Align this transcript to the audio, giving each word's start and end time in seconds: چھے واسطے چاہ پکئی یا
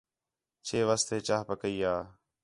چھے 0.65 0.79
واسطے 0.87 1.15
چاہ 1.27 1.43
پکئی 1.47 1.75
یا 1.81 1.93